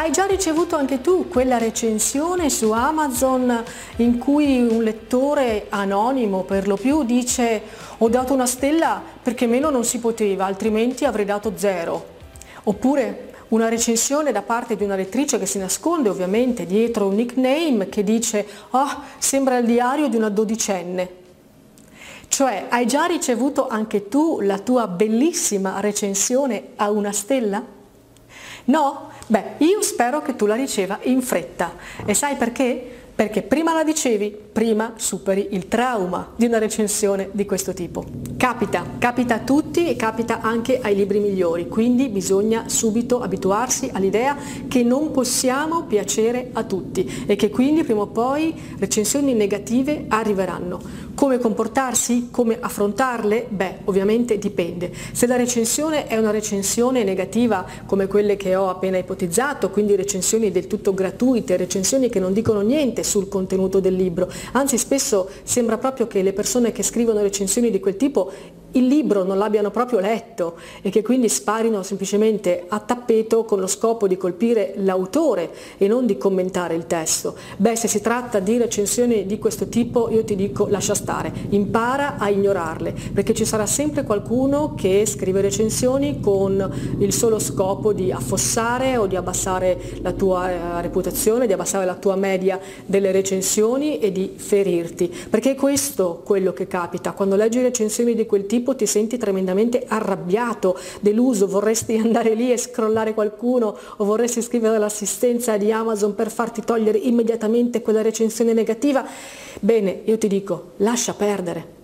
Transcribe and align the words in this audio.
Hai 0.00 0.12
già 0.12 0.24
ricevuto 0.24 0.76
anche 0.76 1.02
tu 1.02 1.28
quella 1.28 1.58
recensione 1.58 2.48
su 2.48 2.70
Amazon 2.70 3.62
in 3.96 4.16
cui 4.16 4.58
un 4.58 4.82
lettore 4.82 5.66
anonimo 5.68 6.44
per 6.44 6.66
lo 6.66 6.76
più 6.76 7.04
dice 7.04 7.60
ho 7.98 8.08
dato 8.08 8.32
una 8.32 8.46
stella 8.46 9.02
perché 9.22 9.46
meno 9.46 9.68
non 9.68 9.84
si 9.84 9.98
poteva, 9.98 10.46
altrimenti 10.46 11.04
avrei 11.04 11.26
dato 11.26 11.52
zero. 11.54 12.06
Oppure 12.62 13.34
una 13.48 13.68
recensione 13.68 14.32
da 14.32 14.40
parte 14.40 14.74
di 14.74 14.84
una 14.84 14.96
lettrice 14.96 15.38
che 15.38 15.44
si 15.44 15.58
nasconde 15.58 16.08
ovviamente 16.08 16.64
dietro 16.64 17.06
un 17.06 17.16
nickname 17.16 17.90
che 17.90 18.02
dice 18.02 18.46
ah, 18.70 19.02
sembra 19.18 19.58
il 19.58 19.66
diario 19.66 20.08
di 20.08 20.16
una 20.16 20.30
dodicenne. 20.30 21.18
Cioè, 22.26 22.68
hai 22.70 22.86
già 22.86 23.04
ricevuto 23.04 23.68
anche 23.68 24.08
tu 24.08 24.40
la 24.40 24.58
tua 24.60 24.86
bellissima 24.86 25.78
recensione 25.80 26.68
a 26.76 26.90
una 26.90 27.12
stella? 27.12 27.78
No? 28.66 29.10
Beh, 29.26 29.44
io 29.58 29.80
spero 29.82 30.22
che 30.22 30.36
tu 30.36 30.46
la 30.46 30.54
riceva 30.54 30.98
in 31.02 31.22
fretta. 31.22 31.74
E 32.04 32.14
sai 32.14 32.36
perché? 32.36 32.98
Perché 33.20 33.42
prima 33.42 33.74
la 33.74 33.82
ricevi, 33.82 34.34
prima 34.50 34.94
superi 34.96 35.48
il 35.50 35.68
trauma 35.68 36.32
di 36.36 36.46
una 36.46 36.56
recensione 36.56 37.28
di 37.32 37.44
questo 37.44 37.74
tipo. 37.74 38.02
Capita, 38.38 38.82
capita 38.98 39.34
a 39.34 39.38
tutti 39.40 39.86
e 39.86 39.94
capita 39.94 40.40
anche 40.40 40.80
ai 40.80 40.94
libri 40.94 41.18
migliori, 41.18 41.68
quindi 41.68 42.08
bisogna 42.08 42.64
subito 42.68 43.20
abituarsi 43.20 43.90
all'idea 43.92 44.34
che 44.66 44.82
non 44.82 45.10
possiamo 45.10 45.82
piacere 45.82 46.48
a 46.54 46.64
tutti 46.64 47.24
e 47.26 47.36
che 47.36 47.50
quindi 47.50 47.84
prima 47.84 48.00
o 48.00 48.06
poi 48.06 48.54
recensioni 48.78 49.34
negative 49.34 50.06
arriveranno. 50.08 50.80
Come 51.14 51.38
comportarsi? 51.38 52.28
Come 52.30 52.58
affrontarle? 52.60 53.46
Beh, 53.48 53.78
ovviamente 53.84 54.38
dipende. 54.38 54.92
Se 55.12 55.26
la 55.26 55.36
recensione 55.36 56.06
è 56.06 56.16
una 56.16 56.30
recensione 56.30 57.04
negativa 57.04 57.66
come 57.86 58.06
quelle 58.06 58.36
che 58.36 58.56
ho 58.56 58.68
appena 58.70 58.98
ipotizzato, 58.98 59.70
quindi 59.70 59.96
recensioni 59.96 60.50
del 60.50 60.66
tutto 60.66 60.94
gratuite, 60.94 61.56
recensioni 61.56 62.08
che 62.08 62.20
non 62.20 62.32
dicono 62.32 62.60
niente 62.60 63.02
sul 63.02 63.28
contenuto 63.28 63.80
del 63.80 63.94
libro, 63.94 64.30
anzi 64.52 64.78
spesso 64.78 65.28
sembra 65.42 65.78
proprio 65.78 66.06
che 66.06 66.22
le 66.22 66.32
persone 66.32 66.72
che 66.72 66.82
scrivono 66.82 67.20
recensioni 67.20 67.70
di 67.70 67.80
quel 67.80 67.96
tipo 67.96 68.32
il 68.72 68.86
libro 68.86 69.24
non 69.24 69.38
l'abbiano 69.38 69.70
proprio 69.70 69.98
letto 69.98 70.56
e 70.82 70.90
che 70.90 71.02
quindi 71.02 71.28
sparino 71.28 71.82
semplicemente 71.82 72.64
a 72.68 72.78
tappeto 72.78 73.44
con 73.44 73.60
lo 73.60 73.66
scopo 73.66 74.06
di 74.06 74.16
colpire 74.16 74.74
l'autore 74.76 75.50
e 75.78 75.88
non 75.88 76.06
di 76.06 76.16
commentare 76.16 76.74
il 76.74 76.86
testo. 76.86 77.34
Beh, 77.56 77.76
se 77.76 77.88
si 77.88 78.00
tratta 78.00 78.38
di 78.38 78.58
recensioni 78.58 79.26
di 79.26 79.38
questo 79.38 79.68
tipo 79.68 80.08
io 80.10 80.24
ti 80.24 80.36
dico 80.36 80.66
lascia 80.68 80.94
stare, 80.94 81.32
impara 81.50 82.16
a 82.18 82.28
ignorarle, 82.28 82.94
perché 83.12 83.34
ci 83.34 83.44
sarà 83.44 83.66
sempre 83.66 84.04
qualcuno 84.04 84.74
che 84.74 85.04
scrive 85.06 85.40
recensioni 85.40 86.20
con 86.20 86.96
il 86.98 87.12
solo 87.12 87.38
scopo 87.38 87.92
di 87.92 88.12
affossare 88.12 88.96
o 88.96 89.06
di 89.06 89.16
abbassare 89.16 89.78
la 90.02 90.12
tua 90.12 90.50
eh, 90.50 90.82
reputazione, 90.82 91.46
di 91.46 91.52
abbassare 91.52 91.84
la 91.84 91.94
tua 91.94 92.16
media 92.16 92.60
delle 92.86 93.12
recensioni 93.12 93.98
e 93.98 94.12
di 94.12 94.34
ferirti, 94.36 95.12
perché 95.28 95.52
è 95.52 95.54
questo 95.54 96.20
quello 96.24 96.52
che 96.52 96.66
capita 96.66 97.12
quando 97.12 97.36
leggi 97.36 97.60
recensioni 97.60 98.14
di 98.14 98.26
quel 98.26 98.46
tipo 98.46 98.59
tipo 98.60 98.76
ti 98.76 98.86
senti 98.86 99.16
tremendamente 99.16 99.84
arrabbiato, 99.88 100.78
deluso, 101.00 101.46
vorresti 101.46 101.96
andare 101.96 102.34
lì 102.34 102.52
e 102.52 102.58
scrollare 102.58 103.14
qualcuno 103.14 103.76
o 103.96 104.04
vorresti 104.04 104.42
scrivere 104.42 104.76
all'assistenza 104.76 105.56
di 105.56 105.72
Amazon 105.72 106.14
per 106.14 106.30
farti 106.30 106.62
togliere 106.62 106.98
immediatamente 106.98 107.80
quella 107.80 108.02
recensione 108.02 108.52
negativa, 108.52 109.04
bene, 109.60 110.02
io 110.04 110.18
ti 110.18 110.28
dico, 110.28 110.72
lascia 110.76 111.14
perdere. 111.14 111.79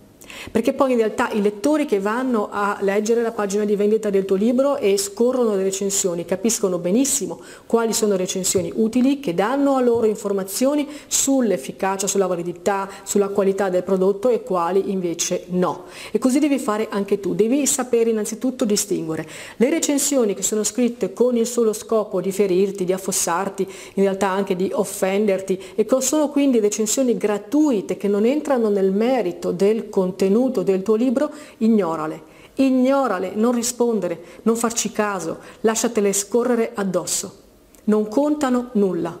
Perché 0.51 0.73
poi 0.73 0.91
in 0.91 0.97
realtà 0.97 1.29
i 1.31 1.41
lettori 1.41 1.85
che 1.85 1.99
vanno 1.99 2.49
a 2.51 2.77
leggere 2.81 3.21
la 3.21 3.31
pagina 3.31 3.65
di 3.65 3.75
vendita 3.75 4.09
del 4.09 4.25
tuo 4.25 4.35
libro 4.35 4.77
e 4.77 4.97
scorrono 4.97 5.55
le 5.55 5.63
recensioni 5.63 6.25
capiscono 6.25 6.77
benissimo 6.77 7.41
quali 7.65 7.93
sono 7.93 8.15
recensioni 8.15 8.71
utili 8.75 9.19
che 9.19 9.33
danno 9.33 9.75
a 9.75 9.81
loro 9.81 10.05
informazioni 10.05 10.87
sull'efficacia, 11.07 12.07
sulla 12.07 12.27
validità, 12.27 12.89
sulla 13.03 13.29
qualità 13.29 13.69
del 13.69 13.83
prodotto 13.83 14.29
e 14.29 14.43
quali 14.43 14.91
invece 14.91 15.45
no. 15.49 15.85
E 16.11 16.19
così 16.19 16.39
devi 16.39 16.59
fare 16.59 16.87
anche 16.89 17.19
tu, 17.19 17.33
devi 17.33 17.65
sapere 17.65 18.09
innanzitutto 18.09 18.65
distinguere 18.65 19.27
le 19.57 19.69
recensioni 19.69 20.33
che 20.33 20.43
sono 20.43 20.63
scritte 20.63 21.13
con 21.13 21.35
il 21.35 21.47
solo 21.47 21.73
scopo 21.73 22.21
di 22.21 22.31
ferirti, 22.31 22.85
di 22.85 22.93
affossarti, 22.93 23.67
in 23.95 24.03
realtà 24.03 24.29
anche 24.29 24.55
di 24.55 24.69
offenderti 24.71 25.59
e 25.75 25.85
sono 25.99 26.29
quindi 26.29 26.59
recensioni 26.59 27.17
gratuite 27.17 27.97
che 27.97 28.07
non 28.07 28.25
entrano 28.25 28.69
nel 28.69 28.91
merito 28.91 29.51
del 29.51 29.89
contenuto 29.89 30.26
contenuto 30.27 30.63
del 30.63 30.83
tuo 30.83 30.95
libro, 30.95 31.31
ignorale. 31.59 32.35
Ignorale, 32.55 33.31
non 33.35 33.53
rispondere, 33.53 34.21
non 34.43 34.55
farci 34.55 34.91
caso, 34.91 35.39
lasciatele 35.61 36.11
scorrere 36.11 36.71
addosso. 36.73 37.45
Non 37.85 38.07
contano 38.07 38.69
nulla. 38.73 39.17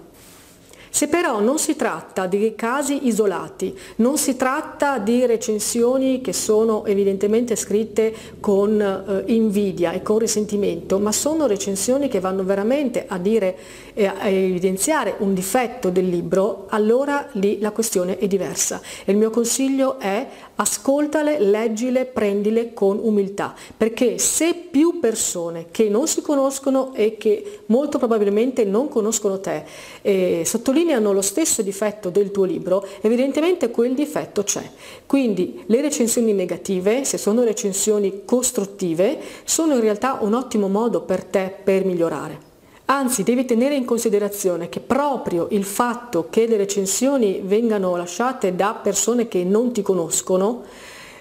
Se 0.89 1.07
però 1.07 1.39
non 1.39 1.59
si 1.59 1.75
tratta 1.75 2.27
di 2.27 2.53
casi 2.55 3.07
isolati, 3.07 3.77
non 3.97 4.17
si 4.17 4.35
tratta 4.35 4.97
di 4.97 5.25
recensioni 5.25 6.21
che 6.21 6.33
sono 6.33 6.85
evidentemente 6.85 7.55
scritte 7.55 8.13
con 8.39 8.81
eh, 8.81 9.31
invidia 9.33 9.91
e 9.91 10.01
con 10.01 10.19
risentimento, 10.19 10.99
ma 10.99 11.11
sono 11.11 11.45
recensioni 11.47 12.07
che 12.07 12.19
vanno 12.19 12.43
veramente 12.43 13.05
a 13.07 13.17
dire 13.17 13.55
e 13.93 14.05
a 14.05 14.27
evidenziare 14.27 15.15
un 15.19 15.33
difetto 15.33 15.89
del 15.89 16.07
libro, 16.07 16.65
allora 16.69 17.27
lì 17.33 17.59
la 17.59 17.71
questione 17.71 18.17
è 18.17 18.27
diversa. 18.27 18.79
E 19.05 19.11
il 19.11 19.17
mio 19.17 19.29
consiglio 19.29 19.99
è 19.99 20.27
ascoltale, 20.55 21.39
leggile, 21.39 22.05
prendile 22.05 22.73
con 22.73 22.99
umiltà, 23.01 23.55
perché 23.75 24.17
se 24.17 24.53
più 24.69 24.99
persone 24.99 25.67
che 25.71 25.89
non 25.89 26.07
si 26.07 26.21
conoscono 26.21 26.93
e 26.93 27.17
che 27.17 27.61
molto 27.67 27.97
probabilmente 27.97 28.65
non 28.65 28.87
conoscono 28.87 29.39
te 29.39 29.63
eh, 30.01 30.43
sottolineano 30.77 31.11
lo 31.11 31.21
stesso 31.21 31.61
difetto 31.61 32.09
del 32.09 32.29
tuo 32.29 32.43
libro, 32.43 32.85
evidentemente 33.01 33.71
quel 33.71 33.95
difetto 33.95 34.43
c'è. 34.43 34.69
Quindi 35.05 35.63
le 35.65 35.81
recensioni 35.81 36.33
negative, 36.33 37.03
se 37.03 37.17
sono 37.17 37.43
recensioni 37.43 38.21
costruttive, 38.25 39.19
sono 39.43 39.73
in 39.73 39.81
realtà 39.81 40.19
un 40.21 40.33
ottimo 40.35 40.67
modo 40.67 41.01
per 41.01 41.23
te 41.23 41.53
per 41.63 41.83
migliorare. 41.83 42.45
Anzi, 42.85 43.23
devi 43.23 43.43
tenere 43.43 43.75
in 43.75 43.85
considerazione 43.85 44.69
che 44.69 44.79
proprio 44.79 45.47
il 45.49 45.65
fatto 45.65 46.27
che 46.29 46.45
le 46.45 46.57
recensioni 46.57 47.41
vengano 47.43 47.95
lasciate 47.95 48.55
da 48.55 48.79
persone 48.81 49.27
che 49.27 49.43
non 49.43 49.73
ti 49.73 49.81
conoscono 49.81 50.63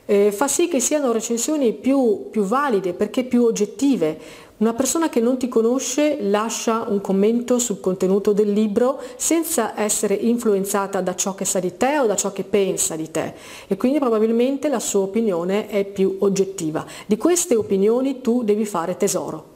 eh, 0.09 0.31
fa 0.31 0.47
sì 0.47 0.69
che 0.69 0.79
siano 0.79 1.11
recensioni 1.11 1.73
più, 1.73 2.29
più 2.31 2.45
valide 2.45 2.95
perché 2.95 3.25
più 3.25 3.43
oggettive. 3.43 4.19
Una 4.59 4.73
persona 4.73 5.11
che 5.11 5.21
non 5.21 5.37
ti 5.37 5.49
conosce 5.49 6.17
lascia 6.19 6.87
un 6.89 7.03
commento 7.03 7.59
sul 7.59 7.79
contenuto 7.79 8.33
del 8.33 8.51
libro 8.51 8.99
senza 9.17 9.79
essere 9.79 10.15
influenzata 10.15 11.03
da 11.03 11.15
ciò 11.15 11.35
che 11.35 11.45
sa 11.45 11.61
di 11.61 11.77
te 11.77 11.99
o 11.99 12.07
da 12.07 12.17
ciò 12.17 12.33
che 12.33 12.43
pensa 12.43 12.97
di 12.97 13.11
te 13.11 13.35
e 13.67 13.77
quindi 13.77 13.99
probabilmente 13.99 14.71
la 14.71 14.81
sua 14.81 15.01
opinione 15.01 15.69
è 15.69 15.85
più 15.85 16.17
oggettiva. 16.21 16.87
Di 17.05 17.19
queste 17.19 17.55
opinioni 17.55 18.23
tu 18.23 18.45
devi 18.45 18.65
fare 18.65 18.97
tesoro. 18.97 19.53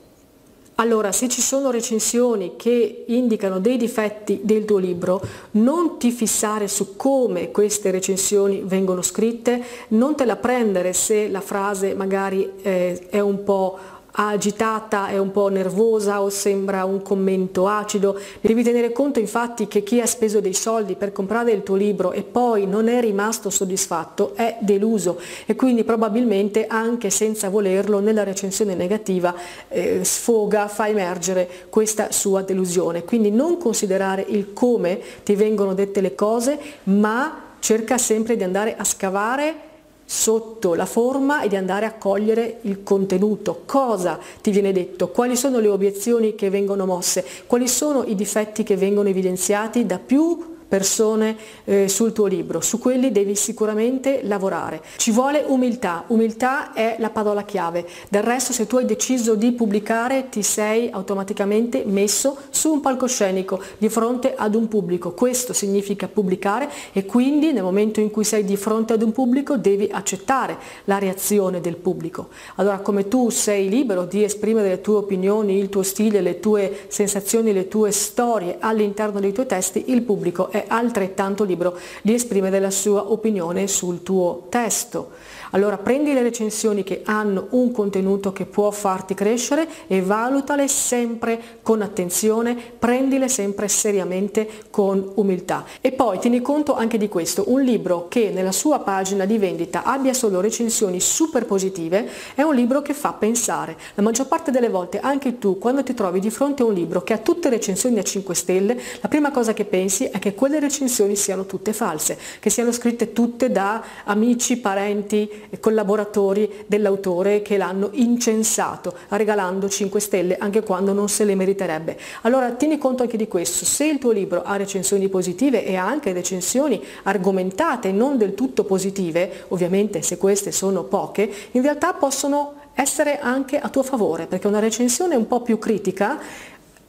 Allora, 0.74 1.12
se 1.12 1.28
ci 1.28 1.42
sono 1.42 1.70
recensioni 1.70 2.54
che 2.56 3.04
indicano 3.06 3.58
dei 3.58 3.76
difetti 3.76 4.40
del 4.42 4.64
tuo 4.64 4.78
libro, 4.78 5.20
non 5.52 5.98
ti 5.98 6.10
fissare 6.10 6.68
su 6.68 6.96
come 6.96 7.50
queste 7.50 7.90
recensioni 7.90 8.62
vengono 8.64 9.02
scritte, 9.02 9.62
non 9.88 10.14
te 10.14 10.24
la 10.24 10.36
prendere 10.36 10.94
se 10.94 11.28
la 11.28 11.42
frase 11.42 11.94
magari 11.94 12.50
eh, 12.62 13.08
è 13.10 13.20
un 13.20 13.44
po' 13.44 13.78
agitata, 14.12 15.08
è 15.08 15.18
un 15.18 15.30
po' 15.30 15.48
nervosa 15.48 16.22
o 16.22 16.28
sembra 16.30 16.84
un 16.84 17.02
commento 17.02 17.66
acido. 17.66 18.18
Devi 18.40 18.62
tenere 18.62 18.92
conto 18.92 19.18
infatti 19.18 19.68
che 19.68 19.82
chi 19.82 20.00
ha 20.00 20.06
speso 20.06 20.40
dei 20.40 20.54
soldi 20.54 20.94
per 20.94 21.12
comprare 21.12 21.52
il 21.52 21.62
tuo 21.62 21.76
libro 21.76 22.12
e 22.12 22.22
poi 22.22 22.66
non 22.66 22.88
è 22.88 23.00
rimasto 23.00 23.50
soddisfatto 23.50 24.34
è 24.34 24.58
deluso 24.60 25.20
e 25.46 25.54
quindi 25.54 25.84
probabilmente 25.84 26.66
anche 26.66 27.10
senza 27.10 27.48
volerlo 27.48 28.00
nella 28.00 28.24
recensione 28.24 28.74
negativa 28.74 29.34
eh, 29.68 30.04
sfoga, 30.04 30.68
fa 30.68 30.88
emergere 30.88 31.48
questa 31.68 32.12
sua 32.12 32.42
delusione. 32.42 33.04
Quindi 33.04 33.30
non 33.30 33.58
considerare 33.58 34.24
il 34.28 34.52
come 34.52 35.00
ti 35.22 35.34
vengono 35.34 35.74
dette 35.74 36.00
le 36.00 36.14
cose, 36.14 36.58
ma 36.84 37.48
cerca 37.60 37.98
sempre 37.98 38.36
di 38.36 38.42
andare 38.42 38.74
a 38.76 38.84
scavare 38.84 39.68
sotto 40.12 40.74
la 40.74 40.86
forma 40.86 41.40
e 41.42 41.48
di 41.48 41.54
andare 41.54 41.86
a 41.86 41.92
cogliere 41.92 42.58
il 42.62 42.82
contenuto, 42.82 43.62
cosa 43.64 44.18
ti 44.42 44.50
viene 44.50 44.72
detto, 44.72 45.10
quali 45.10 45.36
sono 45.36 45.60
le 45.60 45.68
obiezioni 45.68 46.34
che 46.34 46.50
vengono 46.50 46.84
mosse, 46.84 47.24
quali 47.46 47.68
sono 47.68 48.02
i 48.02 48.16
difetti 48.16 48.64
che 48.64 48.76
vengono 48.76 49.08
evidenziati 49.08 49.86
da 49.86 50.00
più 50.00 50.58
persone 50.70 51.36
eh, 51.64 51.88
sul 51.88 52.12
tuo 52.12 52.26
libro, 52.26 52.60
su 52.60 52.78
quelli 52.78 53.10
devi 53.10 53.34
sicuramente 53.34 54.20
lavorare. 54.22 54.80
Ci 54.96 55.10
vuole 55.10 55.42
umiltà, 55.44 56.04
umiltà 56.06 56.72
è 56.72 56.94
la 57.00 57.10
parola 57.10 57.42
chiave, 57.42 57.84
del 58.08 58.22
resto 58.22 58.52
se 58.52 58.68
tu 58.68 58.76
hai 58.76 58.84
deciso 58.84 59.34
di 59.34 59.50
pubblicare 59.50 60.28
ti 60.28 60.44
sei 60.44 60.88
automaticamente 60.92 61.82
messo 61.84 62.36
su 62.50 62.70
un 62.70 62.80
palcoscenico 62.80 63.60
di 63.78 63.88
fronte 63.88 64.34
ad 64.36 64.54
un 64.54 64.68
pubblico, 64.68 65.10
questo 65.10 65.52
significa 65.52 66.06
pubblicare 66.06 66.70
e 66.92 67.04
quindi 67.04 67.52
nel 67.52 67.64
momento 67.64 67.98
in 67.98 68.12
cui 68.12 68.22
sei 68.22 68.44
di 68.44 68.56
fronte 68.56 68.92
ad 68.92 69.02
un 69.02 69.10
pubblico 69.10 69.56
devi 69.56 69.88
accettare 69.90 70.56
la 70.84 70.98
reazione 70.98 71.60
del 71.60 71.76
pubblico. 71.76 72.28
Allora 72.56 72.78
come 72.78 73.08
tu 73.08 73.28
sei 73.30 73.68
libero 73.68 74.04
di 74.04 74.22
esprimere 74.22 74.68
le 74.68 74.80
tue 74.80 74.94
opinioni, 74.94 75.58
il 75.58 75.68
tuo 75.68 75.82
stile, 75.82 76.20
le 76.20 76.38
tue 76.38 76.84
sensazioni, 76.86 77.52
le 77.52 77.66
tue 77.66 77.90
storie 77.90 78.58
all'interno 78.60 79.18
dei 79.18 79.32
tuoi 79.32 79.46
testi, 79.46 79.86
il 79.88 80.02
pubblico 80.02 80.50
è 80.62 80.64
altrettanto 80.68 81.44
libero 81.44 81.78
di 82.02 82.14
esprimere 82.14 82.60
la 82.60 82.70
sua 82.70 83.10
opinione 83.10 83.66
sul 83.66 84.02
tuo 84.02 84.46
testo. 84.48 85.10
Allora 85.50 85.78
prendi 85.78 86.12
le 86.12 86.22
recensioni 86.22 86.84
che 86.84 87.02
hanno 87.04 87.48
un 87.50 87.72
contenuto 87.72 88.32
che 88.32 88.44
può 88.44 88.70
farti 88.70 89.14
crescere 89.14 89.66
e 89.86 90.00
valutale 90.00 90.68
sempre 90.68 91.58
con 91.62 91.82
attenzione, 91.82 92.56
prendile 92.78 93.28
sempre 93.28 93.68
seriamente 93.68 94.48
con 94.70 95.12
umiltà. 95.14 95.64
E 95.80 95.92
poi 95.92 96.18
tieni 96.18 96.40
conto 96.40 96.74
anche 96.74 96.98
di 96.98 97.08
questo, 97.08 97.44
un 97.48 97.62
libro 97.62 98.06
che 98.08 98.30
nella 98.30 98.52
sua 98.52 98.80
pagina 98.80 99.24
di 99.24 99.38
vendita 99.38 99.82
abbia 99.82 100.12
solo 100.12 100.40
recensioni 100.40 101.00
super 101.00 101.46
positive 101.46 102.08
è 102.34 102.42
un 102.42 102.54
libro 102.54 102.82
che 102.82 102.94
fa 102.94 103.12
pensare. 103.12 103.76
La 103.94 104.02
maggior 104.02 104.28
parte 104.28 104.50
delle 104.50 104.68
volte 104.68 105.00
anche 105.00 105.38
tu 105.38 105.58
quando 105.58 105.82
ti 105.82 105.94
trovi 105.94 106.20
di 106.20 106.30
fronte 106.30 106.62
a 106.62 106.66
un 106.66 106.74
libro 106.74 107.02
che 107.02 107.12
ha 107.12 107.18
tutte 107.18 107.48
recensioni 107.48 107.98
a 107.98 108.02
5 108.02 108.34
stelle, 108.34 108.80
la 109.00 109.08
prima 109.08 109.30
cosa 109.30 109.52
che 109.52 109.64
pensi 109.64 110.04
è 110.04 110.18
che 110.18 110.34
quelle 110.34 110.60
recensioni 110.60 111.16
siano 111.16 111.46
tutte 111.46 111.72
false, 111.72 112.18
che 112.38 112.50
siano 112.50 112.72
scritte 112.72 113.12
tutte 113.12 113.50
da 113.50 113.82
amici, 114.04 114.58
parenti, 114.58 115.28
collaboratori 115.60 116.64
dell'autore 116.66 117.42
che 117.42 117.56
l'hanno 117.56 117.90
incensato 117.92 118.94
regalando 119.08 119.68
5 119.68 120.00
stelle 120.00 120.36
anche 120.38 120.62
quando 120.62 120.92
non 120.92 121.08
se 121.08 121.24
le 121.24 121.34
meriterebbe. 121.34 121.98
Allora 122.22 122.50
tieni 122.52 122.78
conto 122.78 123.02
anche 123.02 123.16
di 123.16 123.28
questo, 123.28 123.64
se 123.64 123.86
il 123.86 123.98
tuo 123.98 124.10
libro 124.10 124.42
ha 124.42 124.56
recensioni 124.56 125.08
positive 125.08 125.64
e 125.64 125.76
ha 125.76 125.86
anche 125.86 126.12
recensioni 126.12 126.82
argomentate 127.04 127.92
non 127.92 128.16
del 128.16 128.34
tutto 128.34 128.64
positive, 128.64 129.44
ovviamente 129.48 130.02
se 130.02 130.18
queste 130.18 130.52
sono 130.52 130.84
poche, 130.84 131.30
in 131.52 131.62
realtà 131.62 131.92
possono 131.92 132.54
essere 132.74 133.18
anche 133.18 133.58
a 133.58 133.68
tuo 133.68 133.82
favore, 133.82 134.26
perché 134.26 134.46
una 134.46 134.58
recensione 134.58 135.14
un 135.14 135.26
po' 135.26 135.42
più 135.42 135.58
critica 135.58 136.18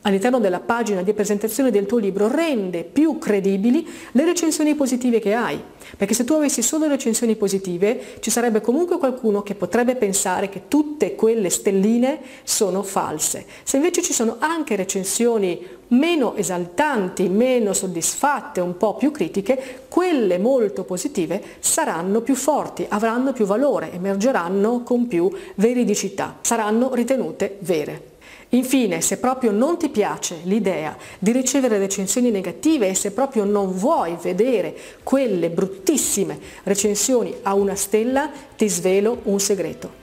all'interno 0.02 0.40
della 0.40 0.60
pagina 0.60 1.02
di 1.04 1.14
presentazione 1.14 1.72
del 1.72 1.86
tuo 1.86 1.98
libro 1.98 2.28
rende 2.28 2.84
più 2.84 3.18
credibili 3.18 3.88
le 4.12 4.26
recensioni 4.26 4.76
positive 4.76 5.20
che 5.20 5.34
hai. 5.34 5.62
Perché 5.98 6.14
se 6.14 6.24
tu 6.24 6.34
avessi 6.34 6.62
solo 6.62 6.88
recensioni 6.88 7.36
positive 7.36 8.16
ci 8.20 8.32
sarebbe 8.32 8.62
comunque 8.62 8.98
qualcuno 8.98 9.44
che 9.44 9.56
potrebbe 9.56 9.96
pensare 9.96 10.50
che 10.50 10.64
tutte 10.68 11.16
quelle 11.16 11.50
stelline 11.50 12.20
sono 12.44 12.84
false. 12.84 13.46
Se 13.64 13.78
invece 13.78 14.02
ci 14.02 14.14
sono 14.14 14.38
anche 14.40 14.76
recensioni 14.76 15.80
meno 15.90 16.36
esaltanti, 16.36 17.28
meno 17.28 17.74
soddisfatte, 17.74 18.62
un 18.62 18.78
po' 18.78 18.96
più 18.96 19.12
critiche, 19.12 19.86
quelle 19.90 20.38
molto 20.38 20.84
positive 20.84 21.42
saranno 21.60 22.22
più 22.22 22.36
forti, 22.36 22.86
avranno 22.88 23.34
più 23.34 23.46
valore, 23.46 23.92
emergeranno 23.92 24.84
con 24.84 25.08
più 25.08 25.30
veridicità, 25.56 26.38
saranno 26.42 26.94
ritenute 26.94 27.58
vere. 27.60 28.11
Infine, 28.54 29.00
se 29.00 29.18
proprio 29.18 29.52
non 29.52 29.78
ti 29.78 29.88
piace 29.88 30.40
l'idea 30.44 30.98
di 31.18 31.32
ricevere 31.32 31.78
recensioni 31.78 32.32
negative 32.32 32.90
e 32.90 32.96
se 32.96 33.12
proprio 33.12 33.46
non 33.46 33.72
vuoi 33.72 34.18
vedere 34.22 34.76
quelle 35.04 35.50
bruttissime 35.50 36.38
recensioni 36.64 37.34
a 37.44 37.54
una 37.54 37.76
stella, 37.76 38.30
ti 38.58 38.68
svelo 38.68 39.20
un 39.24 39.40
segreto. 39.40 40.00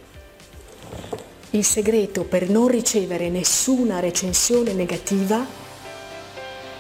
Il 1.51 1.65
segreto 1.65 2.25
per 2.25 2.49
non 2.49 2.69
ricevere 2.69 3.29
nessuna 3.29 4.01
recensione 4.01 4.73
negativa 4.73 5.45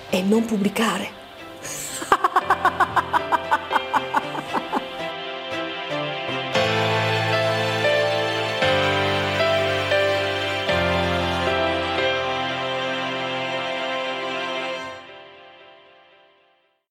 è 0.09 0.23
non 0.23 0.47
pubblicare. 0.47 1.18